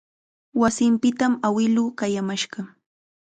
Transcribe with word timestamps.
Wasinpitam 0.61 1.33
awiluu 1.47 1.89
qayamashqa. 1.99 2.59